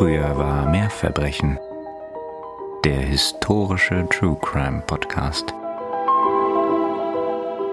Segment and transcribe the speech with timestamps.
[0.00, 1.58] Früher war mehr Verbrechen.
[2.86, 5.52] Der historische True Crime Podcast.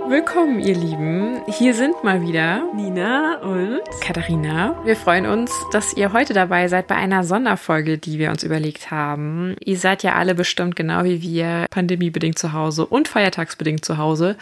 [0.10, 1.42] Willkommen, ihr Lieben.
[1.48, 4.76] Hier sind mal wieder Nina und Katharina.
[4.84, 8.92] Wir freuen uns, dass ihr heute dabei seid bei einer Sonderfolge, die wir uns überlegt
[8.92, 9.56] haben.
[9.64, 14.36] Ihr seid ja alle bestimmt genau wie wir pandemiebedingt zu Hause und feiertagsbedingt zu Hause.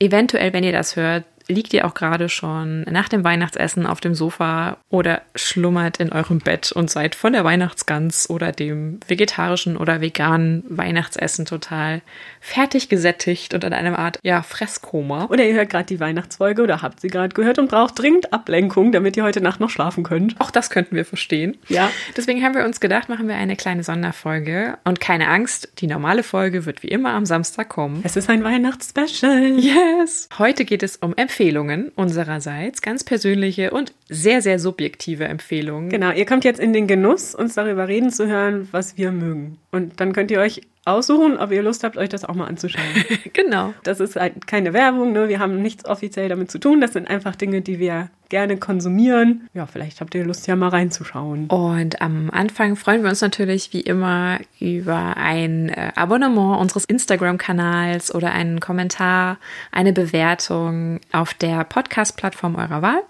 [0.00, 4.14] Eventuell, wenn ihr das hört, liegt ihr auch gerade schon nach dem Weihnachtsessen auf dem
[4.14, 10.00] Sofa oder schlummert in eurem Bett und seid von der Weihnachtsgans oder dem vegetarischen oder
[10.00, 12.02] veganen Weihnachtsessen total
[12.40, 15.26] fertig gesättigt und in einer Art, ja, Fresskoma.
[15.26, 18.92] Oder ihr hört gerade die Weihnachtsfolge oder habt sie gerade gehört und braucht dringend Ablenkung,
[18.92, 20.40] damit ihr heute Nacht noch schlafen könnt.
[20.40, 21.56] Auch das könnten wir verstehen.
[21.68, 21.90] Ja.
[22.16, 24.78] Deswegen haben wir uns gedacht, machen wir eine kleine Sonderfolge.
[24.84, 28.00] Und keine Angst, die normale Folge wird wie immer am Samstag kommen.
[28.04, 29.58] Es ist ein Weihnachtsspecial.
[29.58, 30.28] Yes!
[30.38, 35.90] Heute geht es um Empfehlungen unsererseits, ganz persönliche und sehr, sehr subjektive Empfehlungen.
[35.90, 39.58] Genau, ihr kommt jetzt in den Genuss, uns darüber reden zu hören, was wir mögen.
[39.70, 42.84] Und dann könnt ihr euch aussuchen, ob ihr Lust habt, euch das auch mal anzuschauen.
[43.32, 43.74] genau.
[43.84, 45.28] Das ist halt keine Werbung, ne?
[45.28, 46.80] wir haben nichts offiziell damit zu tun.
[46.80, 49.48] Das sind einfach Dinge, die wir gerne konsumieren.
[49.54, 51.46] Ja, vielleicht habt ihr Lust, ja mal reinzuschauen.
[51.46, 58.14] Und am Anfang freuen wir uns natürlich wie immer über ein äh, Abonnement unseres Instagram-Kanals
[58.14, 59.38] oder einen Kommentar,
[59.72, 63.02] eine Bewertung auf der Podcast-Plattform eurer Wahl.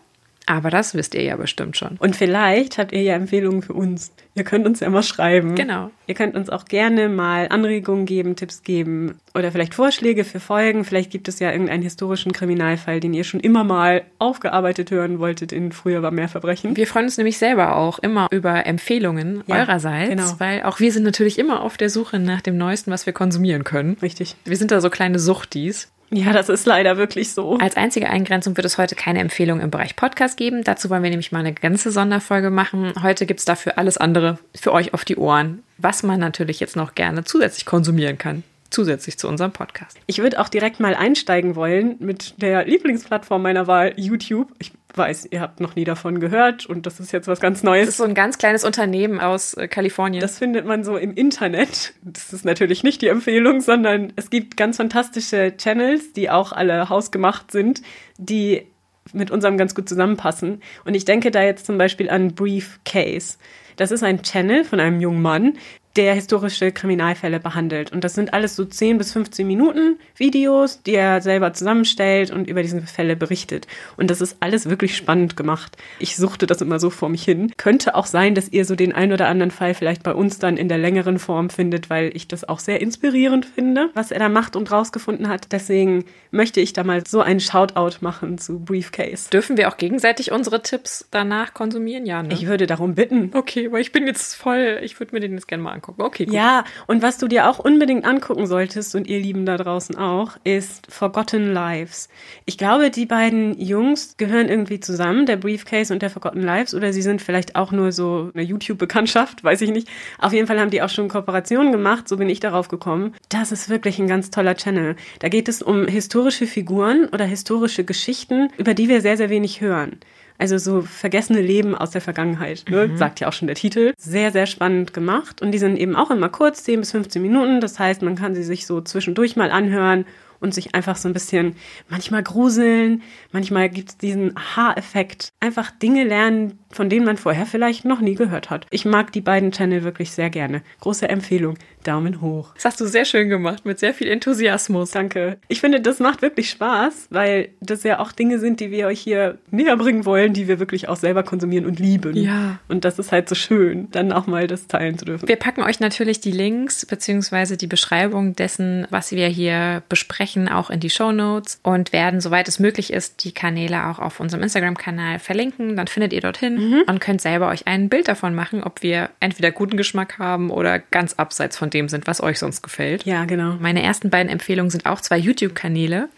[0.49, 1.99] Aber das wisst ihr ja bestimmt schon.
[1.99, 4.13] Und vielleicht habt ihr ja Empfehlungen für uns.
[4.39, 5.57] Ihr könnt uns ja mal schreiben.
[5.57, 5.91] Genau.
[6.07, 10.85] Ihr könnt uns auch gerne mal Anregungen geben, Tipps geben oder vielleicht Vorschläge für Folgen.
[10.85, 15.53] Vielleicht gibt es ja irgendeinen historischen Kriminalfall, den ihr schon immer mal aufgearbeitet hören wolltet
[15.53, 16.77] in Früher war mehr Verbrechen.
[16.77, 20.35] Wir freuen uns nämlich selber auch immer über Empfehlungen Ja, eurerseits, genau.
[20.39, 23.65] weil auch wir sind natürlich immer auf der Suche nach dem Neuesten, was wir konsumieren
[23.65, 23.97] können.
[24.01, 24.37] Richtig.
[24.45, 25.91] Wir sind da so kleine Suchtis.
[26.11, 27.59] Ja, das ist leider wirklich so.
[27.59, 30.65] Als einzige Eingrenzung wird es heute keine Empfehlung im Bereich Podcast geben.
[30.65, 32.93] Dazu wollen wir nämlich mal eine ganze Sonderfolge machen.
[33.03, 36.95] Heute gibt's dafür alles andere für euch auf die Ohren, was man natürlich jetzt noch
[36.95, 38.43] gerne zusätzlich konsumieren kann.
[38.71, 39.99] Zusätzlich zu unserem Podcast.
[40.07, 44.49] Ich würde auch direkt mal einsteigen wollen mit der Lieblingsplattform meiner Wahl, YouTube.
[44.59, 47.61] Ich weiß, ihr habt noch nie davon gehört und das ist jetzt was ganz Das
[47.61, 47.97] ist Neues.
[47.97, 50.21] so ein ganz kleines Unternehmen aus äh, Kalifornien.
[50.21, 51.95] Das findet man so im Internet.
[52.03, 56.89] Das ist natürlich nicht die Empfehlung, sondern es gibt ganz fantastische Channels, die auch alle
[56.89, 57.83] hausgemacht sind,
[58.19, 58.67] die
[59.15, 60.61] mit unserem ganz gut zusammenpassen.
[60.85, 63.39] Und ich denke da jetzt zum Beispiel an Briefcase.
[63.77, 65.57] Das ist ein Channel von einem jungen Mann,
[65.99, 67.91] der historische Kriminalfälle behandelt.
[67.91, 72.49] Und das sind alles so 10 bis 15 Minuten Videos, die er selber zusammenstellt und
[72.49, 73.67] über diese Fälle berichtet.
[73.97, 75.77] Und das ist alles wirklich spannend gemacht.
[75.99, 77.53] Ich suchte das immer so vor mich hin.
[77.57, 80.57] Könnte auch sein, dass ihr so den ein oder anderen Fall vielleicht bei uns dann
[80.57, 84.29] in der längeren Form findet, weil ich das auch sehr inspirierend finde, was er da
[84.29, 85.51] macht und rausgefunden hat.
[85.51, 89.31] Deswegen möchte ich da mal so einen Shoutout machen zu Briefcase.
[89.31, 92.07] Dürfen wir auch gegenseitig unsere Tipps danach konsumieren?
[92.07, 92.33] Ja, ne?
[92.33, 93.33] Ich würde darum bitten.
[93.35, 95.88] okay, aber ich bin jetzt voll, ich würde mir den jetzt gerne mal angucken.
[95.97, 96.35] Okay, gut.
[96.35, 100.37] Ja, und was du dir auch unbedingt angucken solltest, und ihr Lieben da draußen auch,
[100.45, 102.09] ist Forgotten Lives.
[102.45, 106.93] Ich glaube, die beiden Jungs gehören irgendwie zusammen, der Briefcase und der Forgotten Lives, oder
[106.93, 109.89] sie sind vielleicht auch nur so eine YouTube-Bekanntschaft, weiß ich nicht.
[110.19, 113.15] Auf jeden Fall haben die auch schon Kooperationen gemacht, so bin ich darauf gekommen.
[113.29, 114.97] Das ist wirklich ein ganz toller Channel.
[115.21, 119.61] Da geht es um historische Figuren oder historische Geschichten, über die wir sehr, sehr wenig
[119.61, 119.99] hören.
[120.39, 122.97] Also so vergessene Leben aus der Vergangenheit, ne?
[122.97, 123.93] sagt ja auch schon der Titel.
[123.99, 125.43] Sehr, sehr spannend gemacht.
[125.43, 127.61] Und die sind eben auch immer kurz, 10 bis 15 Minuten.
[127.61, 130.07] Das heißt, man kann sie sich so zwischendurch mal anhören
[130.41, 131.57] und sich einfach so ein bisschen
[131.89, 133.03] manchmal gruseln.
[133.33, 135.33] Manchmal gibt es diesen Aha-Effekt.
[135.41, 138.67] Einfach Dinge lernen, von denen man vorher vielleicht noch nie gehört hat.
[138.71, 140.63] Ich mag die beiden Channel wirklich sehr gerne.
[140.81, 141.57] Große Empfehlung.
[141.89, 142.51] Daumen hoch.
[142.55, 144.91] Das hast du sehr schön gemacht, mit sehr viel Enthusiasmus.
[144.91, 145.39] Danke.
[145.49, 149.01] Ich finde, das macht wirklich Spaß, weil das ja auch Dinge sind, die wir euch
[149.01, 152.15] hier näher bringen wollen, die wir wirklich auch selber konsumieren und lieben.
[152.15, 152.59] Ja.
[152.69, 155.29] Und das ist halt so schön, dann auch mal das teilen zu dürfen.
[155.29, 160.69] Wir packen euch natürlich die Links beziehungsweise die Beschreibung dessen, was wir hier besprechen, auch
[160.69, 164.43] in die Show Notes und werden, soweit es möglich ist, die Kanäle auch auf unserem
[164.43, 165.77] Instagram-Kanal verlinken.
[165.77, 169.51] Dann findet ihr dorthin und könnt selber euch ein Bild davon machen, ob wir entweder
[169.51, 173.05] guten Geschmack haben oder ganz abseits von dem sind, was euch sonst gefällt.
[173.05, 173.55] Ja, genau.
[173.59, 176.09] Meine ersten beiden Empfehlungen sind auch zwei YouTube-Kanäle.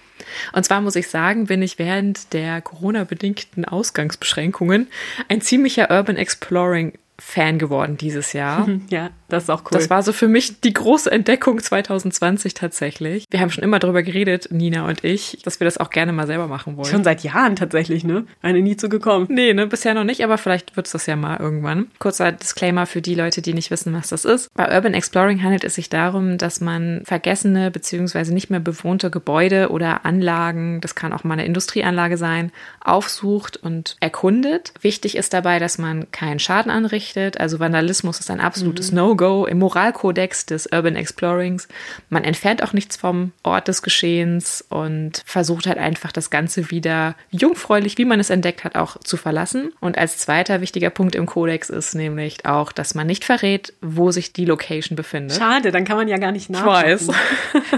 [0.53, 4.89] Und zwar muss ich sagen, bin ich während der Corona-bedingten Ausgangsbeschränkungen
[5.29, 8.69] ein ziemlicher Urban Exploring Fan geworden dieses Jahr.
[8.91, 9.71] Ja, das ist auch cool.
[9.73, 13.27] Das war so für mich die große Entdeckung 2020 tatsächlich.
[13.31, 16.27] Wir haben schon immer darüber geredet, Nina und ich, dass wir das auch gerne mal
[16.27, 16.91] selber machen wollen.
[16.91, 18.27] schon seit Jahren tatsächlich, ne?
[18.43, 19.29] Eine nie zugekommen.
[19.31, 21.89] Nee, ne, bisher noch nicht, aber vielleicht wird es das ja mal irgendwann.
[21.99, 24.53] Kurzer Disclaimer für die Leute, die nicht wissen, was das ist.
[24.55, 28.33] Bei Urban Exploring handelt es sich darum, dass man vergessene bzw.
[28.33, 32.51] nicht mehr bewohnte Gebäude oder Anlagen, das kann auch mal eine Industrieanlage sein,
[32.81, 34.73] aufsucht und erkundet.
[34.81, 37.41] Wichtig ist dabei, dass man keinen Schaden anrichtet eingerichtet.
[37.41, 38.97] Also Vandalismus ist ein absolutes mhm.
[38.97, 41.69] No-Go im Moralkodex des Urban Explorings.
[42.09, 47.15] Man entfernt auch nichts vom Ort des Geschehens und versucht halt einfach das Ganze wieder
[47.31, 49.73] jungfräulich, wie man es entdeckt hat, auch zu verlassen.
[49.81, 54.11] Und als zweiter wichtiger Punkt im Kodex ist nämlich auch, dass man nicht verrät, wo
[54.11, 55.39] sich die Location befindet.
[55.39, 56.85] Schade, dann kann man ja gar nicht nachschauen.
[56.85, 57.09] Ich weiß.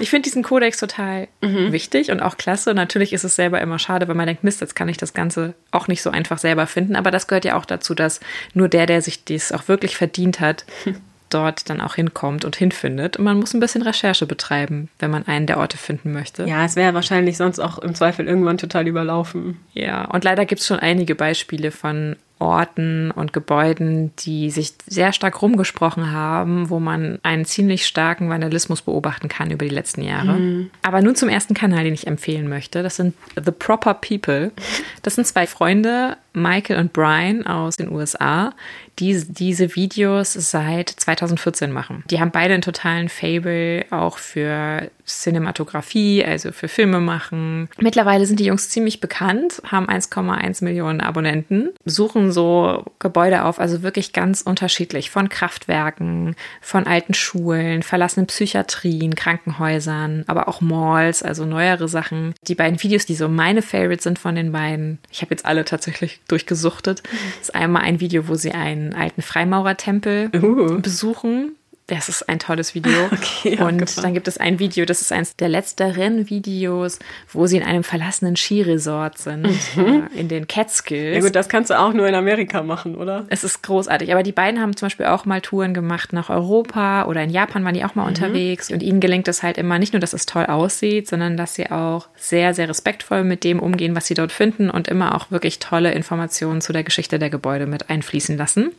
[0.01, 1.71] Ich finde diesen Kodex total mhm.
[1.71, 2.75] wichtig und auch klasse.
[2.75, 5.55] Natürlich ist es selber immer schade, wenn man denkt, Mist, jetzt kann ich das Ganze
[5.71, 6.97] auch nicht so einfach selber finden.
[6.97, 8.21] Aber das gehört ja auch dazu, dass
[8.55, 10.65] nur der, der sich dies auch wirklich verdient hat,
[11.31, 13.17] dort dann auch hinkommt und hinfindet.
[13.17, 16.45] Und man muss ein bisschen Recherche betreiben, wenn man einen der Orte finden möchte.
[16.45, 19.59] Ja, es wäre wahrscheinlich sonst auch im Zweifel irgendwann total überlaufen.
[19.73, 25.13] Ja, und leider gibt es schon einige Beispiele von Orten und Gebäuden, die sich sehr
[25.13, 30.33] stark rumgesprochen haben, wo man einen ziemlich starken Vandalismus beobachten kann über die letzten Jahre.
[30.33, 30.71] Mhm.
[30.83, 32.83] Aber nun zum ersten Kanal, den ich empfehlen möchte.
[32.83, 34.51] Das sind The Proper People.
[35.03, 38.55] Das sind zwei Freunde, Michael und Brian aus den USA,
[39.03, 42.05] die diese Videos seit 2014 machen.
[42.11, 47.69] Die haben beide einen totalen Fable auch für Cinematografie, also für Filme machen.
[47.79, 53.83] Mittlerweile sind die Jungs ziemlich bekannt, haben 1,1 Millionen Abonnenten, suchen so Gebäude auf, also
[53.83, 61.45] wirklich ganz unterschiedlich, von Kraftwerken, von alten Schulen, verlassenen Psychiatrien, Krankenhäusern, aber auch Malls, also
[61.45, 62.35] neuere Sachen.
[62.47, 65.65] Die beiden Videos, die so meine Favorites sind von den beiden, ich habe jetzt alle
[65.65, 67.03] tatsächlich durchgesuchtet,
[67.41, 68.53] ist einmal ein Video, wo sie
[68.93, 70.81] einen alten Freimaurertempel uh.
[70.81, 71.57] besuchen
[71.97, 72.93] das ist ein tolles Video.
[73.13, 76.99] Okay, und dann gibt es ein Video, das ist eines der letzteren Videos,
[77.33, 79.47] wo sie in einem verlassenen Skiresort sind,
[79.77, 80.09] mhm.
[80.15, 81.17] Äh, in den Catskills.
[81.17, 83.27] Ja gut, das kannst du auch nur in Amerika machen, oder?
[83.29, 84.13] Es ist großartig.
[84.13, 87.65] Aber die beiden haben zum Beispiel auch mal Touren gemacht nach Europa oder in Japan
[87.65, 88.09] waren die auch mal mhm.
[88.09, 88.71] unterwegs.
[88.71, 91.71] Und ihnen gelingt es halt immer nicht nur, dass es toll aussieht, sondern dass sie
[91.71, 95.59] auch sehr, sehr respektvoll mit dem umgehen, was sie dort finden und immer auch wirklich
[95.59, 98.73] tolle Informationen zu der Geschichte der Gebäude mit einfließen lassen.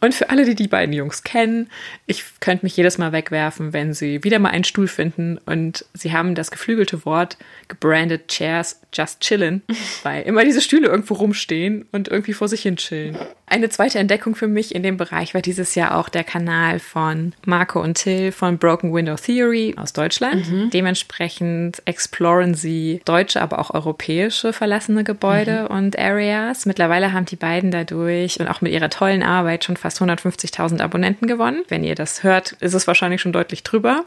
[0.00, 1.68] Und für alle, die die beiden Jungs kennen,
[2.06, 6.12] ich könnte mich jedes Mal wegwerfen, wenn sie wieder mal einen Stuhl finden und sie
[6.12, 7.38] haben das geflügelte Wort
[7.68, 9.62] gebrandet Chairs just chillen,
[10.02, 13.16] weil immer diese Stühle irgendwo rumstehen und irgendwie vor sich hin chillen.
[13.52, 17.34] Eine zweite Entdeckung für mich in dem Bereich war dieses Jahr auch der Kanal von
[17.44, 20.50] Marco und Till von Broken Window Theory aus Deutschland.
[20.50, 20.70] Mhm.
[20.70, 25.76] Dementsprechend exploren sie deutsche, aber auch europäische verlassene Gebäude mhm.
[25.76, 26.64] und Areas.
[26.64, 31.26] Mittlerweile haben die beiden dadurch und auch mit ihrer tollen Arbeit schon fast 150.000 Abonnenten
[31.26, 31.62] gewonnen.
[31.68, 34.06] Wenn ihr das hört, ist es wahrscheinlich schon deutlich drüber.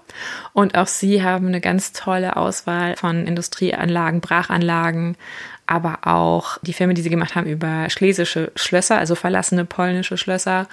[0.54, 5.18] Und auch sie haben eine ganz tolle Auswahl von Industrieanlagen, Brachanlagen,
[5.68, 10.68] aber auch die Filme, die sie gemacht haben über schlesische Schlösser, also verlassene polnische Schlösser,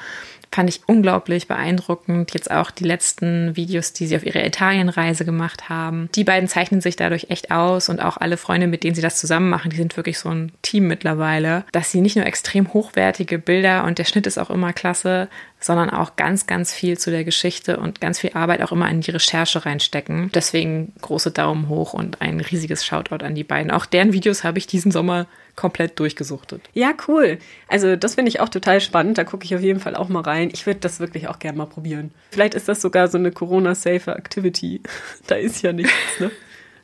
[0.54, 2.34] fand ich unglaublich beeindruckend.
[2.34, 6.08] Jetzt auch die letzten Videos, die sie auf ihrer Italienreise gemacht haben.
[6.14, 9.18] Die beiden zeichnen sich dadurch echt aus und auch alle Freunde, mit denen sie das
[9.18, 13.38] zusammen machen, die sind wirklich so ein Team mittlerweile, dass sie nicht nur extrem hochwertige
[13.38, 15.28] Bilder und der Schnitt ist auch immer klasse,
[15.62, 19.00] sondern auch ganz, ganz viel zu der Geschichte und ganz viel Arbeit auch immer in
[19.00, 20.30] die Recherche reinstecken.
[20.34, 23.70] Deswegen große Daumen hoch und ein riesiges Shoutout an die beiden.
[23.70, 26.62] Auch deren Videos habe ich diesen Sommer komplett durchgesuchtet.
[26.72, 27.38] Ja, cool.
[27.68, 29.18] Also das finde ich auch total spannend.
[29.18, 30.50] Da gucke ich auf jeden Fall auch mal rein.
[30.52, 32.12] Ich würde das wirklich auch gerne mal probieren.
[32.30, 34.80] Vielleicht ist das sogar so eine Corona-safe Activity.
[35.26, 36.30] da ist ja nichts, ne?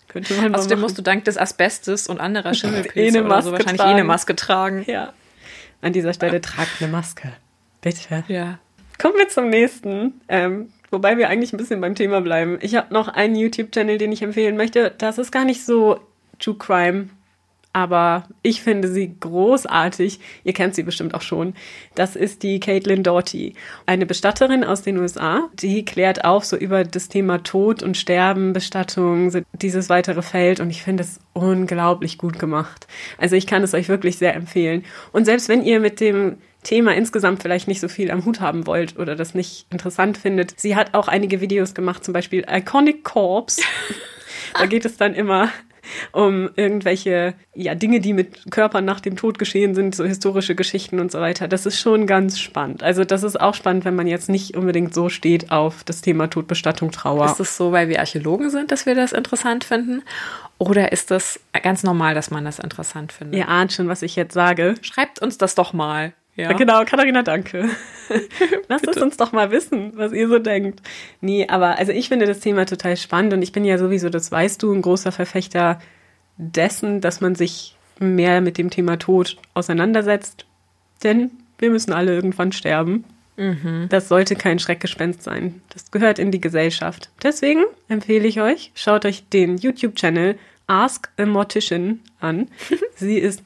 [0.09, 3.91] Könnte man Außerdem musst du dank des Asbestes und anderer Schimmelpilze oder so wahrscheinlich tragen.
[3.91, 4.85] eh eine Maske tragen.
[4.87, 5.13] Ja.
[5.83, 7.33] An dieser Stelle tragt eine Maske.
[7.83, 8.25] Bitte.
[8.29, 8.59] Ja.
[8.99, 10.21] Kommen wir zum nächsten.
[10.29, 12.59] Ähm, wobei wir eigentlich ein bisschen beim Thema bleiben.
[12.61, 14.93] Ich habe noch einen YouTube-Channel, den ich empfehlen möchte.
[14.99, 16.01] Das ist gar nicht so
[16.39, 17.09] True Crime
[17.73, 20.21] aber ich finde sie großartig.
[20.45, 21.55] Ihr kennt sie bestimmt auch schon.
[21.95, 23.55] Das ist die Caitlin Doughty,
[23.87, 25.49] eine Bestatterin aus den USA.
[25.55, 30.71] Die klärt auf so über das Thema Tod und Sterben, Bestattung, dieses weitere Feld und
[30.71, 32.87] ich finde es unglaublich gut gemacht.
[33.19, 34.85] Also ich kann es euch wirklich sehr empfehlen.
[35.13, 38.67] Und selbst wenn ihr mit dem Thema insgesamt vielleicht nicht so viel am Hut haben
[38.67, 40.59] wollt oder das nicht interessant findet.
[40.59, 43.63] Sie hat auch einige Videos gemacht, zum Beispiel Iconic Corpse.
[44.59, 45.51] da geht es dann immer
[46.13, 51.01] um irgendwelche ja, Dinge, die mit Körpern nach dem Tod geschehen sind, so historische Geschichten
[51.01, 51.49] und so weiter.
[51.49, 52.83] Das ist schon ganz spannend.
[52.83, 56.29] Also das ist auch spannend, wenn man jetzt nicht unbedingt so steht auf das Thema
[56.29, 57.27] Todbestattung, Trauer.
[57.27, 60.03] Ist es so, weil wir Archäologen sind, dass wir das interessant finden?
[60.59, 63.39] Oder ist das ganz normal, dass man das interessant findet?
[63.39, 64.75] Ihr ahnt schon, was ich jetzt sage.
[64.83, 66.13] Schreibt uns das doch mal.
[66.39, 66.53] Ja.
[66.53, 67.69] Genau, Katharina, danke.
[68.69, 70.81] Lasst es uns doch mal wissen, was ihr so denkt.
[71.21, 74.31] Nee, aber also ich finde das Thema total spannend und ich bin ja sowieso, das
[74.31, 75.81] weißt du, ein großer Verfechter
[76.37, 80.47] dessen, dass man sich mehr mit dem Thema Tod auseinandersetzt.
[81.03, 83.05] Denn wir müssen alle irgendwann sterben.
[83.37, 83.87] Mhm.
[83.89, 85.61] Das sollte kein Schreckgespenst sein.
[85.71, 87.11] Das gehört in die Gesellschaft.
[87.21, 92.47] Deswegen empfehle ich euch, schaut euch den YouTube-Channel Ask a Mortician an.
[92.95, 93.43] Sie ist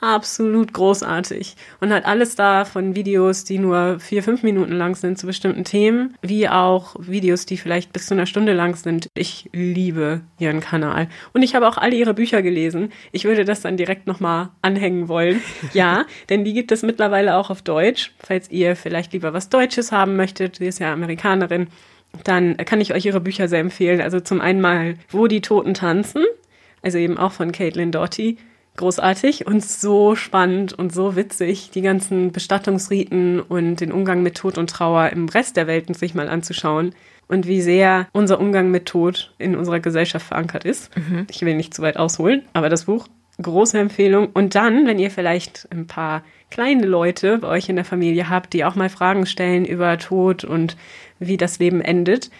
[0.00, 5.18] absolut großartig und hat alles da von Videos, die nur vier, fünf Minuten lang sind
[5.18, 9.08] zu bestimmten Themen, wie auch Videos, die vielleicht bis zu einer Stunde lang sind.
[9.14, 12.92] Ich liebe ihren Kanal und ich habe auch alle ihre Bücher gelesen.
[13.12, 15.40] Ich würde das dann direkt nochmal anhängen wollen.
[15.72, 19.92] Ja, denn die gibt es mittlerweile auch auf Deutsch, falls ihr vielleicht lieber was Deutsches
[19.92, 20.56] haben möchtet.
[20.56, 21.68] Sie ist ja Amerikanerin.
[22.24, 24.00] Dann kann ich euch ihre Bücher sehr empfehlen.
[24.00, 26.24] Also zum einen mal Wo die Toten tanzen,
[26.82, 28.38] also eben auch von Caitlin Doughty
[28.76, 34.58] großartig und so spannend und so witzig, die ganzen Bestattungsriten und den Umgang mit Tod
[34.58, 36.94] und Trauer im Rest der Welt sich mal anzuschauen
[37.28, 40.96] und wie sehr unser Umgang mit Tod in unserer Gesellschaft verankert ist.
[40.96, 41.26] Mhm.
[41.30, 43.08] Ich will nicht zu weit ausholen, aber das Buch,
[43.42, 44.28] große Empfehlung.
[44.32, 48.52] Und dann, wenn ihr vielleicht ein paar kleine Leute bei euch in der Familie habt,
[48.52, 50.76] die auch mal Fragen stellen über Tod und
[51.18, 52.30] wie das Leben endet,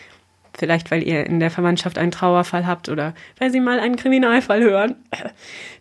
[0.58, 4.62] vielleicht weil ihr in der Verwandtschaft einen Trauerfall habt oder weil sie mal einen Kriminalfall
[4.62, 4.96] hören,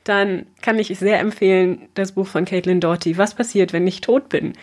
[0.03, 4.29] dann kann ich sehr empfehlen, das Buch von Caitlin Doughty, Was passiert, wenn ich tot
[4.29, 4.53] bin?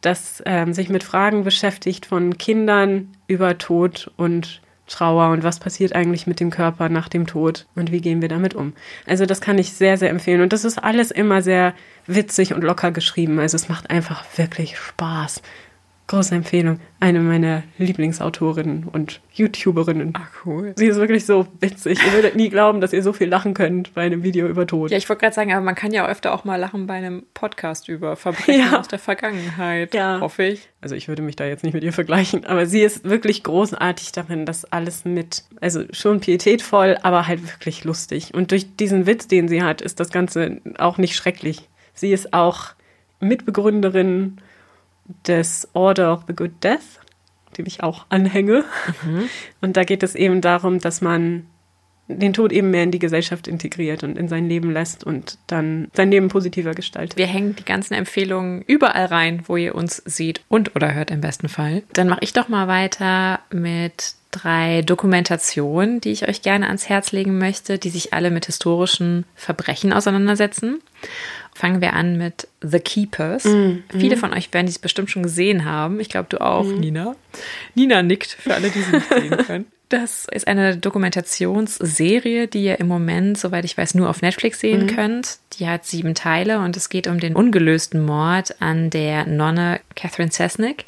[0.00, 5.94] Das ähm, sich mit Fragen beschäftigt von Kindern über Tod und Trauer und was passiert
[5.94, 8.74] eigentlich mit dem Körper nach dem Tod und wie gehen wir damit um.
[9.06, 10.40] Also das kann ich sehr, sehr empfehlen.
[10.40, 11.74] Und das ist alles immer sehr
[12.06, 13.38] witzig und locker geschrieben.
[13.38, 15.42] Also es macht einfach wirklich Spaß.
[16.10, 16.80] Große Empfehlung.
[16.98, 20.12] Eine meiner Lieblingsautorinnen und YouTuberinnen.
[20.16, 20.72] Ach, cool.
[20.74, 22.04] Sie ist wirklich so witzig.
[22.04, 24.90] Ihr würdet nie glauben, dass ihr so viel lachen könnt bei einem Video über Tod.
[24.90, 27.22] Ja, ich wollte gerade sagen, aber man kann ja öfter auch mal lachen bei einem
[27.32, 28.80] Podcast über Verbrechen ja.
[28.80, 29.94] aus der Vergangenheit.
[29.94, 30.18] Ja.
[30.20, 30.68] Hoffe ich.
[30.80, 34.10] Also ich würde mich da jetzt nicht mit ihr vergleichen, aber sie ist wirklich großartig
[34.10, 38.34] darin, das alles mit, also schon pietätvoll, aber halt wirklich lustig.
[38.34, 41.68] Und durch diesen Witz, den sie hat, ist das Ganze auch nicht schrecklich.
[41.94, 42.70] Sie ist auch
[43.20, 44.38] Mitbegründerin
[45.26, 47.00] des Order of the Good Death,
[47.56, 48.64] dem ich auch anhänge.
[49.04, 49.28] Mhm.
[49.60, 51.46] Und da geht es eben darum, dass man
[52.18, 55.88] den Tod eben mehr in die Gesellschaft integriert und in sein Leben lässt und dann
[55.92, 57.16] sein Leben positiver gestaltet.
[57.16, 61.20] Wir hängen die ganzen Empfehlungen überall rein, wo ihr uns seht und oder hört im
[61.20, 61.82] besten Fall.
[61.92, 67.12] Dann mache ich doch mal weiter mit drei Dokumentationen, die ich euch gerne ans Herz
[67.12, 70.80] legen möchte, die sich alle mit historischen Verbrechen auseinandersetzen.
[71.54, 73.44] Fangen wir an mit The Keepers.
[73.44, 76.00] Mm, Viele von euch werden dies bestimmt schon gesehen haben.
[76.00, 76.80] Ich glaube, du auch, mm.
[76.80, 77.16] Nina.
[77.74, 79.66] Nina nickt für alle, die sie nicht sehen können.
[79.90, 84.84] Das ist eine Dokumentationsserie, die ihr im Moment, soweit ich weiß, nur auf Netflix sehen
[84.84, 84.86] mhm.
[84.86, 85.38] könnt.
[85.54, 90.30] Die hat sieben Teile und es geht um den ungelösten Mord an der Nonne Catherine
[90.30, 90.84] Cessnick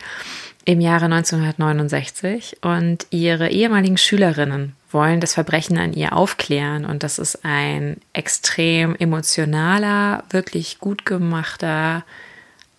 [0.65, 7.19] im Jahre 1969 und ihre ehemaligen Schülerinnen wollen das Verbrechen an ihr aufklären und das
[7.19, 12.05] ist ein extrem emotionaler, wirklich gut gemachter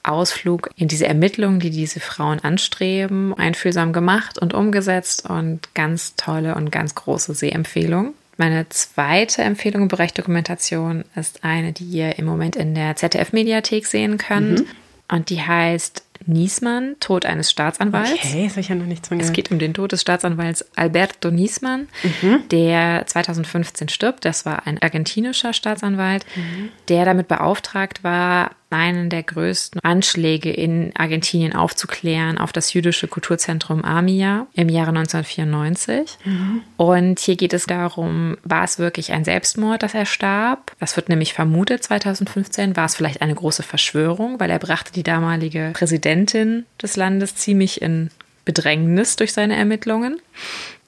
[0.04, 6.56] Ausflug in diese Ermittlungen, die diese Frauen anstreben, einfühlsam gemacht und umgesetzt und ganz tolle
[6.56, 8.14] und ganz große Sehempfehlung.
[8.38, 13.86] Meine zweite Empfehlung im Bereich Dokumentation ist eine, die ihr im Moment in der ZDF-Mediathek
[13.86, 14.62] sehen könnt.
[14.62, 14.68] Mhm.
[15.08, 18.14] Und die heißt Niesmann, Tod eines Staatsanwalts.
[18.14, 21.88] Okay, das ich noch nichts von Es geht um den Tod des Staatsanwalts Alberto Niesmann,
[22.22, 22.48] mhm.
[22.50, 24.26] der 2015 stirbt.
[24.26, 26.70] Das war ein argentinischer Staatsanwalt, mhm.
[26.88, 33.84] der damit beauftragt war, einen der größten Anschläge in Argentinien aufzuklären auf das jüdische Kulturzentrum
[33.84, 36.18] Amia im Jahre 1994.
[36.26, 36.62] Mhm.
[36.78, 40.74] Und hier geht es darum, war es wirklich ein Selbstmord, dass er starb?
[40.80, 42.76] Das wird nämlich vermutet 2015.
[42.76, 47.82] War es vielleicht eine große Verschwörung, weil er brachte die damalige Präsidentin des Landes ziemlich
[47.82, 48.10] in
[48.46, 50.20] Bedrängnis durch seine Ermittlungen.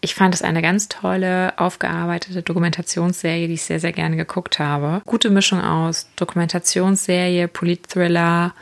[0.06, 5.02] Ich fand es eine ganz tolle, aufgearbeitete Dokumentationsserie, die ich sehr, sehr gerne geguckt habe.
[5.04, 8.54] Gute Mischung aus Dokumentationsserie, Politthriller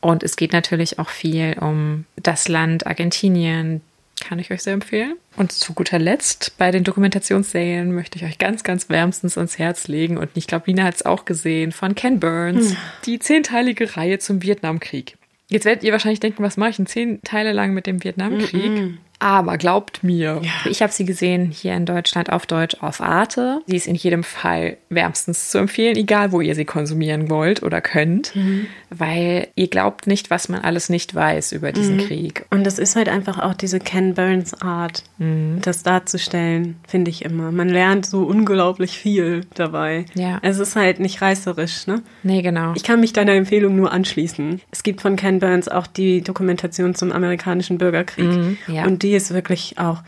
[0.00, 3.80] und es geht natürlich auch viel um das Land Argentinien.
[4.20, 5.16] Kann ich euch sehr empfehlen.
[5.36, 9.88] Und zu guter Letzt, bei den Dokumentationsserien möchte ich euch ganz, ganz wärmstens ans Herz
[9.88, 10.16] legen.
[10.16, 12.76] Und ich glaube, Lina hat es auch gesehen, von Ken Burns, hm.
[13.06, 15.16] die zehnteilige Reihe zum Vietnamkrieg.
[15.48, 18.70] Jetzt werdet ihr wahrscheinlich denken, was mache ich denn zehn Teile lang mit dem Vietnamkrieg?
[18.70, 18.94] Mm -mm.
[19.18, 20.70] Aber glaubt mir, ja.
[20.70, 23.60] ich habe sie gesehen hier in Deutschland auf Deutsch auf Arte.
[23.66, 27.80] Sie ist in jedem Fall wärmstens zu empfehlen, egal wo ihr sie konsumieren wollt oder
[27.80, 28.66] könnt, mhm.
[28.90, 32.00] weil ihr glaubt nicht, was man alles nicht weiß über diesen mhm.
[32.00, 32.44] Krieg.
[32.50, 35.60] Und das ist halt einfach auch diese Ken Burns Art, mhm.
[35.62, 37.52] das darzustellen, finde ich immer.
[37.52, 40.04] Man lernt so unglaublich viel dabei.
[40.14, 40.38] Ja.
[40.42, 42.02] Es ist halt nicht reißerisch, ne?
[42.22, 42.72] Nee, genau.
[42.76, 44.60] Ich kann mich deiner Empfehlung nur anschließen.
[44.70, 48.26] Es gibt von Ken Burns auch die Dokumentation zum amerikanischen Bürgerkrieg.
[48.26, 48.58] Mhm.
[48.66, 48.84] Ja.
[48.84, 50.02] Und die ist wirklich auch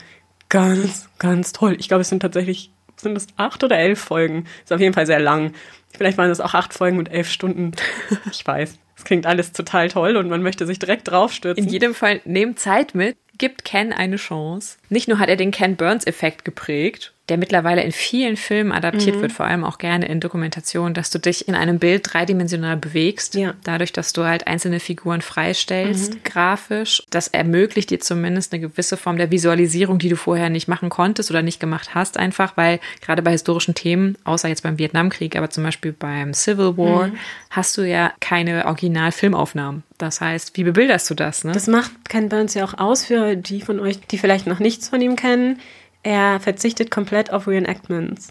[0.49, 1.77] ganz, ganz toll.
[1.79, 4.45] Ich glaube, es sind tatsächlich, sind es acht oder elf Folgen?
[4.63, 5.53] Ist auf jeden Fall sehr lang.
[5.95, 7.71] Vielleicht waren es auch acht Folgen und elf Stunden.
[8.31, 8.77] Ich weiß.
[8.97, 11.63] Es klingt alles total toll und man möchte sich direkt draufstürzen.
[11.63, 14.77] In jedem Fall nehmt Zeit mit, gibt Ken eine Chance.
[14.89, 19.21] Nicht nur hat er den Ken Burns-Effekt geprägt, der mittlerweile in vielen Filmen adaptiert Mhm.
[19.21, 23.35] wird, vor allem auch gerne in Dokumentationen, dass du dich in einem Bild dreidimensional bewegst,
[23.35, 23.53] Ja.
[23.63, 27.03] dadurch, dass du halt einzelne Figuren freistellst, grafisch.
[27.09, 31.29] Das ermöglicht dir zumindest eine gewisse Form der Visualisierung, die du vorher nicht machen konntest
[31.29, 35.49] oder nicht gemacht hast, einfach weil gerade bei historischen Themen, außer jetzt beim Vietnamkrieg, aber
[35.49, 37.09] zum Beispiel beim Civil War,
[37.51, 39.83] hast du ja keine Original-Filmaufnahmen.
[39.97, 41.43] Das heißt, wie bebilderst du das?
[41.43, 41.51] Ne?
[41.51, 44.89] Das macht Ken Burns ja auch aus für die von euch, die vielleicht noch nichts
[44.89, 45.59] von ihm kennen.
[46.03, 48.29] Er verzichtet komplett auf Reenactments.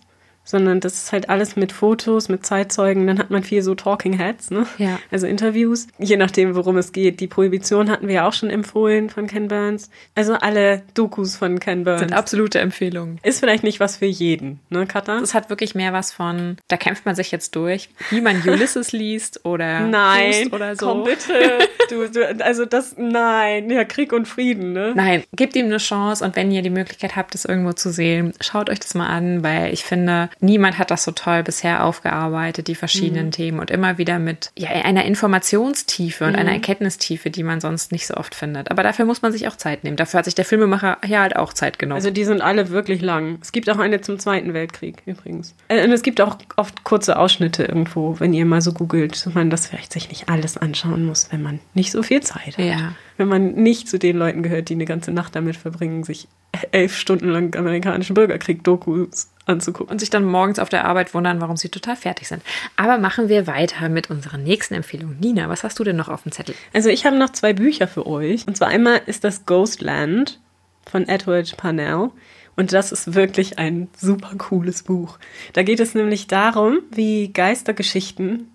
[0.49, 3.07] Sondern das ist halt alles mit Fotos, mit Zeitzeugen.
[3.07, 4.67] Dann hat man viel so Talking Heads, ne?
[4.79, 4.99] Ja.
[5.11, 5.89] Also Interviews.
[5.99, 7.21] Je nachdem, worum es geht.
[7.21, 9.91] Die Prohibition hatten wir ja auch schon empfohlen von Ken Burns.
[10.15, 12.01] Also alle Dokus von Ken Burns.
[12.01, 13.19] sind absolute Empfehlungen.
[13.23, 15.19] ist vielleicht nicht was für jeden, ne, Katha?
[15.19, 18.93] Es hat wirklich mehr was von, da kämpft man sich jetzt durch, wie man Ulysses
[18.93, 20.87] liest oder Nein, oder so.
[20.87, 21.59] komm bitte.
[21.91, 24.93] Du, du, also das, nein, ja, Krieg und Frieden, ne?
[24.95, 28.33] Nein, gebt ihm eine Chance und wenn ihr die Möglichkeit habt, das irgendwo zu sehen,
[28.41, 32.69] schaut euch das mal an, weil ich finde, niemand hat das so toll bisher aufgearbeitet,
[32.69, 37.61] die verschiedenen Themen und immer wieder mit ja, einer Informationstiefe und einer Erkenntnistiefe, die man
[37.61, 38.71] sonst nicht so oft findet.
[38.71, 39.97] Aber dafür muss man sich auch Zeit nehmen.
[39.97, 41.97] Dafür hat sich der Filmemacher ja halt auch Zeit genommen.
[41.97, 43.39] Also die sind alle wirklich lang.
[43.43, 45.55] Es gibt auch eine zum Zweiten Weltkrieg übrigens.
[45.69, 49.35] Äh, Und es gibt auch oft kurze Ausschnitte irgendwo, wenn ihr mal so googelt, dass
[49.35, 52.65] man das vielleicht sich nicht alles anschauen muss, wenn man nicht so viel Zeit hat.
[52.65, 52.93] Ja.
[53.19, 56.29] Wenn man nicht zu den Leuten gehört, die eine ganze Nacht damit verbringen, sich
[56.71, 59.93] elf Stunden lang amerikanischen Bürgerkrieg-Dokus anzugucken.
[59.93, 62.43] und sich dann morgens auf der Arbeit wundern, warum sie total fertig sind.
[62.77, 65.17] Aber machen wir weiter mit unserer nächsten Empfehlung.
[65.21, 66.55] Nina, was hast du denn noch auf dem Zettel?
[66.73, 68.47] Also ich habe noch zwei Bücher für euch.
[68.47, 70.41] Und zwar einmal ist das Ghostland
[70.87, 72.11] von Edward Parnell.
[72.57, 75.19] Und das ist wirklich ein super cooles Buch.
[75.55, 78.51] Da geht es nämlich darum, wie Geistergeschichten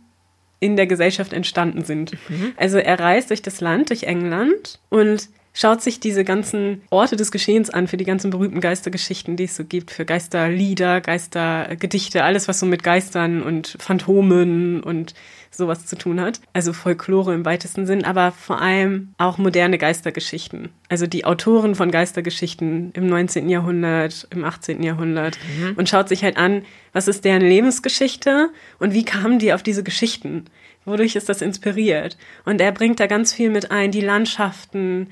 [0.63, 2.13] in der Gesellschaft entstanden sind.
[2.55, 7.31] Also er reist durch das Land, durch England und schaut sich diese ganzen Orte des
[7.31, 12.47] Geschehens an für die ganzen berühmten Geistergeschichten, die es so gibt, für Geisterlieder, Geistergedichte, alles,
[12.47, 15.13] was so mit Geistern und Phantomen und
[15.55, 16.41] sowas zu tun hat.
[16.53, 20.69] Also Folklore im weitesten Sinn, aber vor allem auch moderne Geistergeschichten.
[20.89, 23.49] Also die Autoren von Geistergeschichten im 19.
[23.49, 24.83] Jahrhundert, im 18.
[24.83, 25.37] Jahrhundert
[25.75, 28.49] und schaut sich halt an, was ist deren Lebensgeschichte
[28.79, 30.45] und wie kamen die auf diese Geschichten?
[30.85, 32.17] Wodurch ist das inspiriert?
[32.45, 35.07] Und er bringt da ganz viel mit ein, die Landschaften,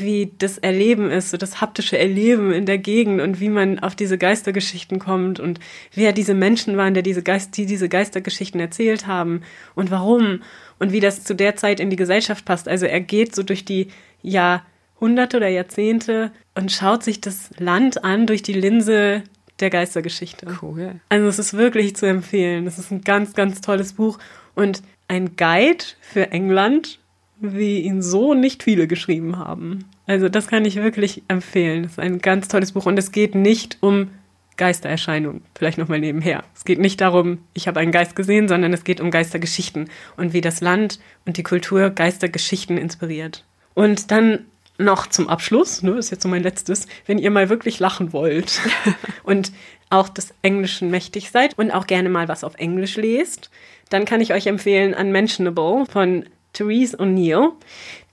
[0.00, 3.94] wie das Erleben ist, so das haptische Erleben in der Gegend und wie man auf
[3.94, 5.60] diese Geistergeschichten kommt und
[5.94, 9.42] wer diese Menschen waren, der diese Geist, die diese Geistergeschichten erzählt haben
[9.74, 10.42] und warum
[10.78, 12.68] und wie das zu der Zeit in die Gesellschaft passt.
[12.68, 13.88] Also er geht so durch die
[14.22, 19.22] Jahrhunderte oder Jahrzehnte und schaut sich das Land an durch die Linse
[19.60, 20.46] der Geistergeschichte.
[20.60, 21.00] Cool.
[21.08, 22.66] Also es ist wirklich zu empfehlen.
[22.66, 24.18] Es ist ein ganz, ganz tolles Buch
[24.54, 26.98] und ein Guide für England,
[27.38, 29.84] wie ihn so nicht viele geschrieben haben.
[30.06, 31.84] Also das kann ich wirklich empfehlen.
[31.84, 34.10] Es ist ein ganz tolles Buch und es geht nicht um
[34.56, 36.42] Geistererscheinungen, vielleicht nochmal nebenher.
[36.54, 40.32] Es geht nicht darum, ich habe einen Geist gesehen, sondern es geht um Geistergeschichten und
[40.32, 43.44] wie das Land und die Kultur Geistergeschichten inspiriert.
[43.74, 44.46] Und dann
[44.78, 48.60] noch zum Abschluss, ne, ist jetzt so mein letztes, wenn ihr mal wirklich lachen wollt
[49.22, 49.52] und
[49.90, 53.50] auch des Englischen mächtig seid und auch gerne mal was auf Englisch lest,
[53.88, 56.24] dann kann ich euch empfehlen Unmentionable von
[56.56, 57.52] Therese O'Neill.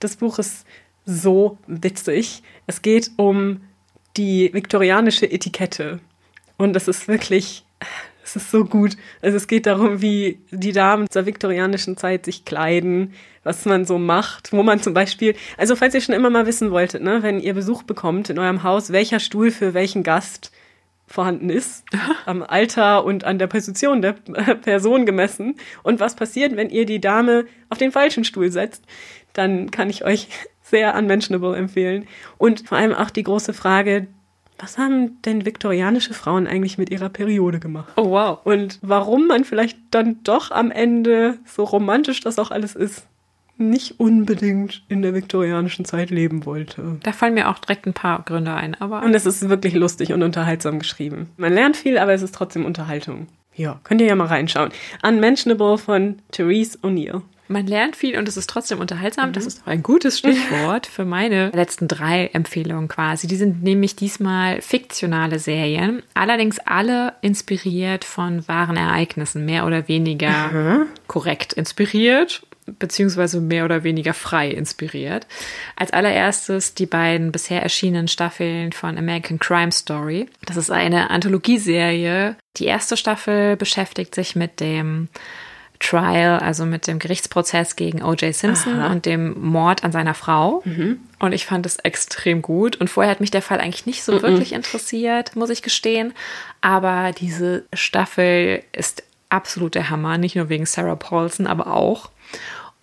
[0.00, 0.66] Das Buch ist
[1.06, 2.42] so witzig.
[2.66, 3.62] Es geht um
[4.16, 6.00] die viktorianische Etikette.
[6.56, 7.64] Und es ist wirklich,
[8.22, 8.96] es ist so gut.
[9.22, 13.98] Also es geht darum, wie die Damen zur viktorianischen Zeit sich kleiden, was man so
[13.98, 17.40] macht, wo man zum Beispiel, also falls ihr schon immer mal wissen wolltet, ne, wenn
[17.40, 20.52] ihr Besuch bekommt in eurem Haus, welcher Stuhl für welchen Gast
[21.14, 21.84] vorhanden ist,
[22.26, 24.12] am Alter und an der Position der
[24.62, 25.54] Person gemessen.
[25.82, 28.84] Und was passiert, wenn ihr die Dame auf den falschen Stuhl setzt,
[29.32, 30.28] dann kann ich euch
[30.62, 32.06] sehr unmentionable empfehlen.
[32.36, 34.08] Und vor allem auch die große Frage,
[34.58, 37.92] was haben denn viktorianische Frauen eigentlich mit ihrer Periode gemacht?
[37.96, 38.38] Oh, wow.
[38.44, 43.06] Und warum man vielleicht dann doch am Ende, so romantisch das auch alles ist,
[43.56, 46.98] nicht unbedingt in der viktorianischen Zeit leben wollte.
[47.02, 50.12] Da fallen mir auch direkt ein paar Gründe ein, aber Und es ist wirklich lustig
[50.12, 51.30] und unterhaltsam geschrieben.
[51.36, 53.28] Man lernt viel, aber es ist trotzdem Unterhaltung.
[53.54, 54.70] Ja, könnt ihr ja mal reinschauen.
[55.02, 57.22] Unmentionable von Therese O'Neill.
[57.46, 59.32] man lernt viel und es ist trotzdem unterhaltsam.
[59.32, 63.28] Das ist auch ein gutes Stichwort für meine letzten drei Empfehlungen quasi.
[63.28, 70.86] Die sind nämlich diesmal fiktionale Serien, allerdings alle inspiriert von wahren Ereignissen, mehr oder weniger
[71.06, 75.26] korrekt inspiriert beziehungsweise mehr oder weniger frei inspiriert.
[75.76, 80.28] Als allererstes die beiden bisher erschienenen Staffeln von American Crime Story.
[80.46, 82.36] Das ist eine Anthologieserie.
[82.56, 85.08] Die erste Staffel beschäftigt sich mit dem
[85.80, 88.34] Trial, also mit dem Gerichtsprozess gegen O.J.
[88.34, 90.62] Simpson und dem Mord an seiner Frau.
[91.18, 92.76] und ich fand es extrem gut.
[92.76, 94.22] Und vorher hat mich der Fall eigentlich nicht so -mm.
[94.22, 96.14] wirklich interessiert, muss ich gestehen.
[96.60, 102.10] Aber diese Staffel ist absolut der Hammer, nicht nur wegen Sarah Paulson, aber auch.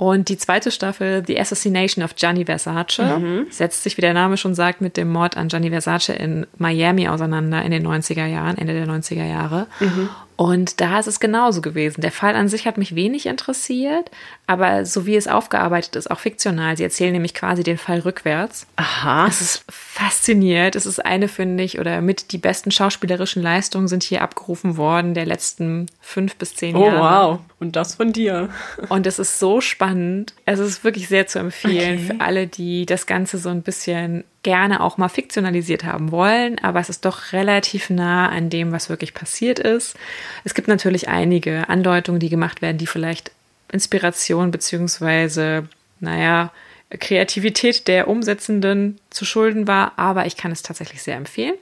[0.01, 3.45] Und die zweite Staffel, The Assassination of Gianni Versace, mhm.
[3.51, 7.07] setzt sich, wie der Name schon sagt, mit dem Mord an Gianni Versace in Miami
[7.07, 9.67] auseinander in den 90er Jahren, Ende der 90er Jahre.
[9.79, 10.09] Mhm.
[10.35, 12.01] Und da ist es genauso gewesen.
[12.01, 14.09] Der Fall an sich hat mich wenig interessiert,
[14.47, 16.75] aber so wie es aufgearbeitet ist, auch fiktional.
[16.77, 18.65] Sie erzählen nämlich quasi den Fall rückwärts.
[18.75, 19.27] Aha.
[19.27, 20.75] Es ist fasziniert.
[20.75, 25.13] Es ist eine, finde ich, oder mit die besten schauspielerischen Leistungen sind hier abgerufen worden
[25.13, 26.97] der letzten fünf bis zehn oh, Jahre.
[26.97, 27.39] Oh, wow.
[27.59, 28.49] Und das von dir.
[28.89, 30.33] Und es ist so spannend.
[30.45, 32.17] Es ist wirklich sehr zu empfehlen okay.
[32.17, 36.79] für alle, die das Ganze so ein bisschen gerne auch mal fiktionalisiert haben wollen, aber
[36.79, 39.95] es ist doch relativ nah an dem, was wirklich passiert ist.
[40.43, 43.31] Es gibt natürlich einige Andeutungen, die gemacht werden, die vielleicht
[43.71, 45.67] Inspiration beziehungsweise,
[45.99, 46.51] naja,
[46.99, 51.55] Kreativität der Umsetzenden zu schulden war, aber ich kann es tatsächlich sehr empfehlen.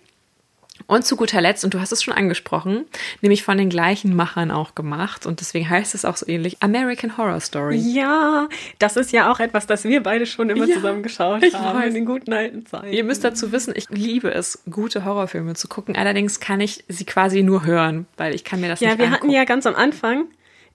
[0.89, 2.85] Und zu guter Letzt, und du hast es schon angesprochen,
[3.21, 5.27] nämlich von den gleichen Machern auch gemacht.
[5.27, 7.75] Und deswegen heißt es auch so ähnlich American Horror Story.
[7.75, 8.49] Ja,
[8.79, 11.89] das ist ja auch etwas, das wir beide schon immer ja, zusammen geschaut haben weiß.
[11.89, 12.91] in den guten alten Zeiten.
[12.91, 15.95] Ihr müsst dazu wissen, ich liebe es, gute Horrorfilme zu gucken.
[15.95, 19.05] Allerdings kann ich sie quasi nur hören, weil ich kann mir das ja, nicht Ja,
[19.05, 20.25] wir hatten ja ganz am Anfang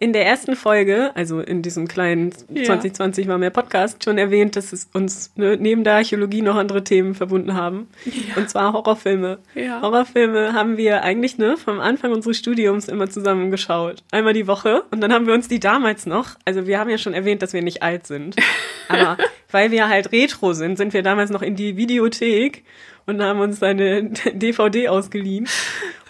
[0.05, 2.65] in der ersten Folge, also in diesem kleinen ja.
[2.65, 6.85] 2020 war mehr Podcast, schon erwähnt, dass es uns ne, neben der Archäologie noch andere
[6.85, 7.89] Themen verbunden haben.
[8.05, 8.37] Ja.
[8.37, 9.39] Und zwar Horrorfilme.
[9.55, 9.81] Ja.
[9.81, 14.03] Horrorfilme haben wir eigentlich ne, vom Anfang unseres Studiums immer zusammen geschaut.
[14.11, 14.83] Einmal die Woche.
[14.91, 17.55] Und dann haben wir uns die damals noch, also wir haben ja schon erwähnt, dass
[17.55, 18.37] wir nicht alt sind.
[18.89, 19.17] Aber
[19.51, 22.63] weil wir halt retro sind, sind wir damals noch in die Videothek
[23.07, 25.49] und haben uns eine DVD ausgeliehen.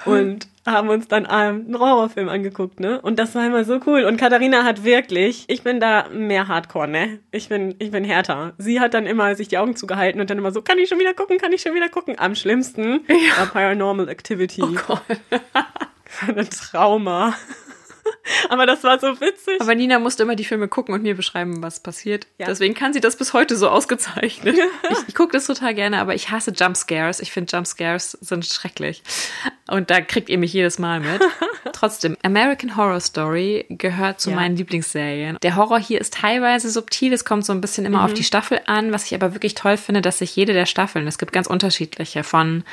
[0.05, 3.01] Und haben uns dann einen Horrorfilm angeguckt, ne?
[3.01, 4.05] Und das war immer so cool.
[4.05, 7.19] Und Katharina hat wirklich, ich bin da mehr Hardcore, ne?
[7.31, 8.55] Ich bin, ich bin härter.
[8.59, 10.99] Sie hat dann immer sich die Augen zugehalten und dann immer so, kann ich schon
[10.99, 12.19] wieder gucken, kann ich schon wieder gucken?
[12.19, 13.39] Am schlimmsten ja.
[13.39, 14.63] war Paranormal Activity.
[14.63, 15.03] Oh Gott.
[16.37, 17.35] ein Trauma.
[18.49, 19.61] Aber das war so witzig.
[19.61, 22.27] Aber Nina musste immer die Filme gucken und mir beschreiben, was passiert.
[22.39, 22.47] Ja.
[22.47, 24.57] Deswegen kann sie das bis heute so ausgezeichnet.
[24.91, 27.21] ich, ich gucke das total gerne, aber ich hasse Jumpscares.
[27.21, 29.03] Ich finde Jumpscares sind schrecklich.
[29.69, 31.21] Und da kriegt ihr mich jedes Mal mit.
[31.73, 34.37] Trotzdem, American Horror Story gehört zu ja.
[34.37, 35.39] meinen Lieblingsserien.
[35.43, 37.13] Der Horror hier ist teilweise subtil.
[37.13, 38.05] Es kommt so ein bisschen immer mhm.
[38.05, 38.93] auf die Staffel an.
[38.93, 42.25] Was ich aber wirklich toll finde, dass sich jede der Staffeln, es gibt ganz unterschiedliche,
[42.25, 42.65] von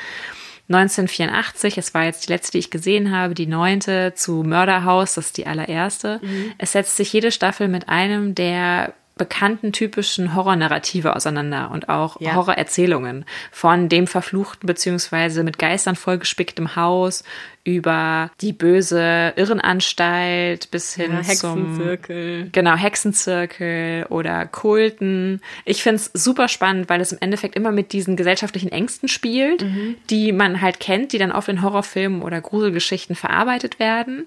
[0.68, 5.26] 1984, es war jetzt die letzte, die ich gesehen habe, die neunte zu Mörderhaus, das
[5.26, 6.20] ist die allererste.
[6.22, 6.52] Mhm.
[6.58, 12.34] Es setzt sich jede Staffel mit einem der bekannten typischen Horrornarrative auseinander und auch ja.
[12.34, 17.22] Horrorerzählungen von dem verfluchten beziehungsweise mit Geistern vollgespicktem Haus
[17.64, 22.42] über die böse Irrenanstalt bis hin ja, Hexenzirkel.
[22.42, 25.40] zum genau Hexenzirkel oder Kulten.
[25.64, 29.62] Ich finde es super spannend, weil es im Endeffekt immer mit diesen gesellschaftlichen Ängsten spielt,
[29.62, 29.96] mhm.
[30.10, 34.26] die man halt kennt, die dann oft in Horrorfilmen oder Gruselgeschichten verarbeitet werden.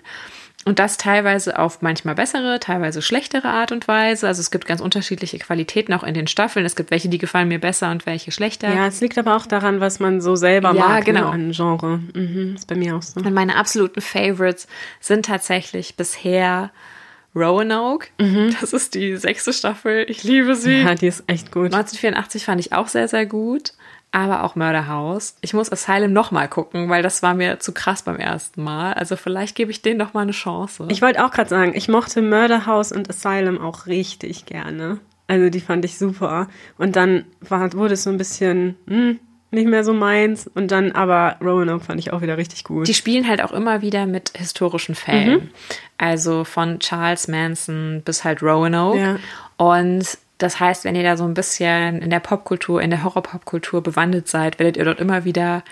[0.67, 4.27] Und das teilweise auf manchmal bessere, teilweise schlechtere Art und Weise.
[4.27, 6.65] Also es gibt ganz unterschiedliche Qualitäten auch in den Staffeln.
[6.65, 8.73] Es gibt welche, die gefallen mir besser und welche schlechter.
[8.73, 11.25] Ja, es liegt aber auch daran, was man so selber ja, mag genau.
[11.25, 11.99] ne, an Genre.
[12.15, 13.19] Mhm, ist bei mir auch so.
[13.19, 14.67] Und meine absoluten Favorites
[14.99, 16.71] sind tatsächlich bisher
[17.35, 18.07] Roanoke.
[18.19, 18.55] Mhm.
[18.59, 20.05] Das ist die sechste Staffel.
[20.09, 20.81] Ich liebe sie.
[20.81, 21.75] Ja, die ist echt gut.
[21.75, 23.73] 1984 fand ich auch sehr, sehr gut
[24.15, 25.35] aber auch Mörderhaus.
[25.41, 28.93] Ich muss Asylum nochmal gucken, weil das war mir zu krass beim ersten Mal.
[28.93, 30.87] Also vielleicht gebe ich denen noch mal eine Chance.
[30.89, 34.99] Ich wollte auch gerade sagen, ich mochte Mörderhaus und Asylum auch richtig gerne.
[35.27, 36.47] Also die fand ich super.
[36.77, 39.19] Und dann war, wurde es so ein bisschen hm,
[39.51, 40.47] nicht mehr so meins.
[40.47, 42.87] Und dann aber Roanoke fand ich auch wieder richtig gut.
[42.87, 45.41] Die spielen halt auch immer wieder mit historischen Fällen.
[45.41, 45.49] Mhm.
[45.97, 48.97] Also von Charles Manson bis halt Roanoke.
[48.97, 49.17] Ja.
[49.57, 53.81] Und das heißt, wenn ihr da so ein bisschen in der Popkultur, in der Horror-Popkultur
[53.81, 55.63] bewandelt seid, werdet ihr dort immer wieder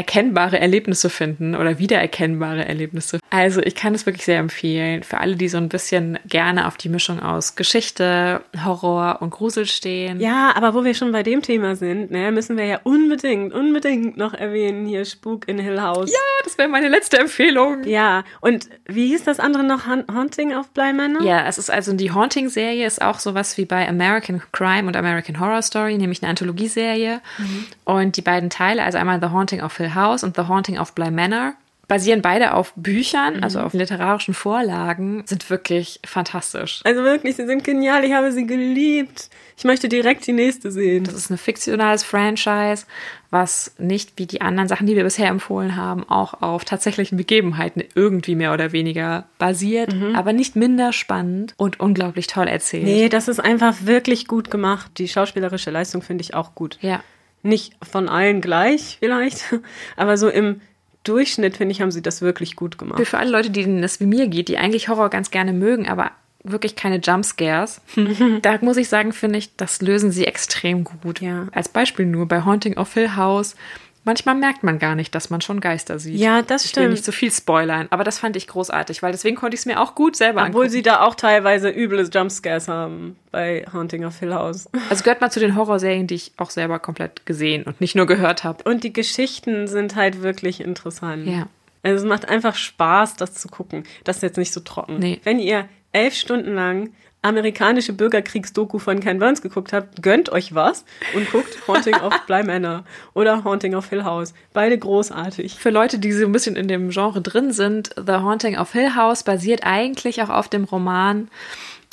[0.00, 3.20] erkennbare Erlebnisse finden oder wiedererkennbare Erlebnisse.
[3.28, 6.78] Also ich kann es wirklich sehr empfehlen für alle, die so ein bisschen gerne auf
[6.78, 10.18] die Mischung aus Geschichte, Horror und Grusel stehen.
[10.18, 14.16] Ja, aber wo wir schon bei dem Thema sind, ne, müssen wir ja unbedingt, unbedingt
[14.16, 16.10] noch erwähnen hier Spuk in Hill House.
[16.10, 17.84] Ja, das wäre meine letzte Empfehlung.
[17.84, 19.86] Ja, und wie hieß das andere noch?
[19.86, 21.22] Haunting auf Bly Manor?
[21.22, 25.38] Ja, es ist also die Haunting-Serie ist auch sowas wie bei American Crime und American
[25.40, 27.20] Horror Story, nämlich eine Anthologieserie.
[27.36, 27.66] Mhm.
[27.84, 30.94] Und die beiden Teile, also einmal The Haunting of Hill House und The Haunting of
[30.94, 31.54] Bly Manor
[31.90, 36.82] Basieren beide auf Büchern, also auf literarischen Vorlagen, sind wirklich fantastisch.
[36.84, 38.04] Also wirklich, sie sind genial.
[38.04, 39.28] Ich habe sie geliebt.
[39.56, 41.02] Ich möchte direkt die nächste sehen.
[41.02, 42.86] Das ist ein fiktionales Franchise,
[43.30, 47.82] was nicht wie die anderen Sachen, die wir bisher empfohlen haben, auch auf tatsächlichen Begebenheiten
[47.96, 52.84] irgendwie mehr oder weniger basiert, aber nicht minder spannend und unglaublich toll erzählt.
[52.84, 54.92] Nee, das ist einfach wirklich gut gemacht.
[54.98, 56.78] Die schauspielerische Leistung finde ich auch gut.
[56.82, 57.02] Ja.
[57.42, 59.54] Nicht von allen gleich vielleicht,
[59.96, 60.60] aber so im
[61.04, 63.06] Durchschnitt, finde ich, haben sie das wirklich gut gemacht.
[63.06, 66.10] Für alle Leute, denen das wie mir geht, die eigentlich Horror ganz gerne mögen, aber
[66.44, 67.80] wirklich keine Jumpscares.
[68.42, 71.20] da muss ich sagen, finde ich, das lösen sie extrem gut.
[71.20, 71.48] Ja.
[71.52, 73.56] Als Beispiel nur bei Haunting of Hill House.
[74.04, 76.18] Manchmal merkt man gar nicht, dass man schon Geister sieht.
[76.18, 76.92] Ja, das Ich will stimmt.
[76.92, 79.78] nicht zu viel spoilern, aber das fand ich großartig, weil deswegen konnte ich es mir
[79.80, 80.70] auch gut selber Obwohl angucken.
[80.70, 84.68] sie da auch teilweise üble Jumpscares haben bei Haunting of Hill House.
[84.90, 88.06] Also gehört mal zu den Horrorserien, die ich auch selber komplett gesehen und nicht nur
[88.06, 88.64] gehört habe.
[88.68, 91.26] Und die Geschichten sind halt wirklich interessant.
[91.26, 91.46] Ja.
[91.82, 93.84] Also es macht einfach Spaß, das zu gucken.
[94.04, 94.98] Das ist jetzt nicht so trocken.
[94.98, 95.20] Nee.
[95.24, 96.90] Wenn ihr elf Stunden lang
[97.22, 102.42] amerikanische Bürgerkriegsdoku von Ken Burns geguckt habt, gönnt euch was und guckt Haunting of Bly
[102.42, 104.32] Manor oder Haunting of Hill House.
[104.52, 105.56] Beide großartig.
[105.56, 108.94] Für Leute, die so ein bisschen in dem Genre drin sind, The Haunting of Hill
[108.94, 111.28] House basiert eigentlich auch auf dem Roman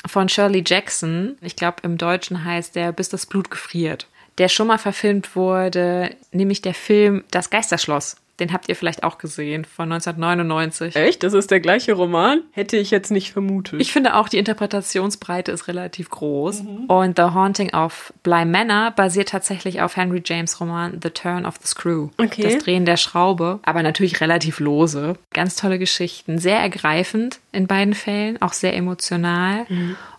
[0.06, 1.38] von Shirley Jackson.
[1.42, 4.08] Ich glaube, im Deutschen heißt der Bis das Blut gefriert.
[4.38, 8.18] Der schon mal verfilmt wurde, nämlich der Film Das Geisterschloss.
[8.40, 10.96] Den habt ihr vielleicht auch gesehen, von 1999.
[10.96, 11.24] Echt?
[11.24, 12.42] Das ist der gleiche Roman?
[12.52, 13.82] Hätte ich jetzt nicht vermutet.
[13.82, 16.64] Ich finde auch, die Interpretationsbreite ist relativ groß.
[16.88, 21.56] Und The Haunting of Bly Manor basiert tatsächlich auf Henry James Roman The Turn of
[21.62, 22.10] the Screw.
[22.18, 22.44] Okay.
[22.44, 25.16] Das Drehen der Schraube, aber natürlich relativ lose.
[25.34, 26.38] Ganz tolle Geschichten.
[26.38, 29.66] Sehr ergreifend in beiden Fällen, auch sehr emotional.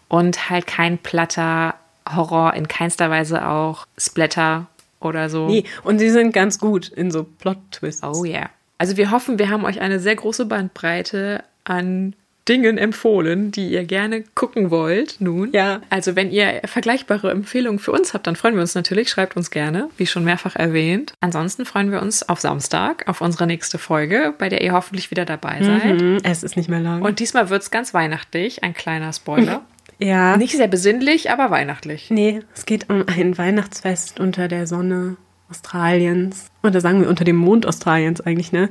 [0.08, 1.74] Und halt kein platter
[2.14, 4.66] Horror, in keinster Weise auch Splatter
[5.00, 5.46] oder so.
[5.48, 8.02] nee, und sie sind ganz gut in so Plot-Twists.
[8.02, 8.50] Oh yeah.
[8.78, 12.14] Also wir hoffen, wir haben euch eine sehr große Bandbreite an
[12.48, 15.52] Dingen empfohlen, die ihr gerne gucken wollt nun.
[15.52, 15.82] Ja.
[15.90, 19.10] Also wenn ihr vergleichbare Empfehlungen für uns habt, dann freuen wir uns natürlich.
[19.10, 21.12] Schreibt uns gerne, wie schon mehrfach erwähnt.
[21.20, 25.26] Ansonsten freuen wir uns auf Samstag, auf unsere nächste Folge, bei der ihr hoffentlich wieder
[25.26, 26.00] dabei seid.
[26.00, 27.02] Mhm, es ist nicht mehr lang.
[27.02, 29.62] Und diesmal wird es ganz weihnachtlich, ein kleiner Spoiler.
[29.98, 30.36] ja.
[30.36, 32.10] Nicht sehr besinnlich, aber weihnachtlich.
[32.10, 35.16] Nee, es geht um ein Weihnachtsfest unter der Sonne
[35.50, 36.48] Australiens.
[36.62, 38.68] Oder sagen wir unter dem Mond Australiens eigentlich, ne?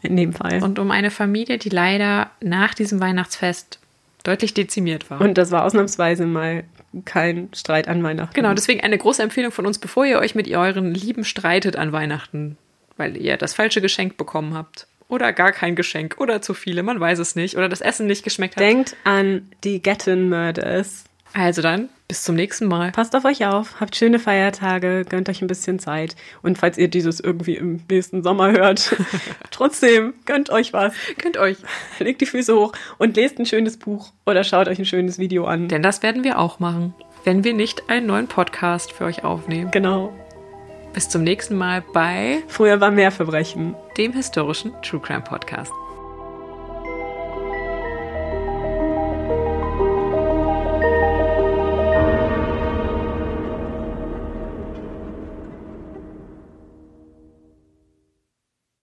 [0.00, 0.56] In dem Fall.
[0.56, 3.80] Und, Und um eine Familie, die leider nach diesem Weihnachtsfest
[4.24, 5.26] deutlich dezimiert war.
[5.28, 6.64] das war ausnahmsweise mal
[7.04, 8.34] kein Streit an Weihnachten.
[8.34, 11.92] Genau, deswegen eine große Empfehlung von uns, bevor ihr euch mit euren Lieben streitet an
[11.92, 12.56] Weihnachten,
[12.96, 14.86] weil ihr das falsche Geschenk bekommen habt.
[15.08, 16.16] Oder gar kein Geschenk.
[16.18, 17.56] Oder zu viele, man weiß es nicht.
[17.56, 18.62] Oder das Essen nicht geschmeckt hat.
[18.62, 21.04] Denkt an die Gatton Murders.
[21.34, 22.90] Also dann, bis zum nächsten Mal.
[22.90, 26.16] Passt auf euch auf, habt schöne Feiertage, gönnt euch ein bisschen Zeit.
[26.42, 28.96] Und falls ihr dieses irgendwie im nächsten Sommer hört,
[29.50, 30.94] trotzdem gönnt euch was.
[31.18, 31.58] Könnt euch.
[31.98, 35.44] Legt die Füße hoch und lest ein schönes Buch oder schaut euch ein schönes Video
[35.44, 35.68] an.
[35.68, 36.94] Denn das werden wir auch machen,
[37.24, 39.70] wenn wir nicht einen neuen Podcast für euch aufnehmen.
[39.70, 40.12] Genau.
[40.98, 43.76] Bis zum nächsten Mal bei Früher war mehr Verbrechen.
[43.96, 45.70] dem historischen True Crime Podcast.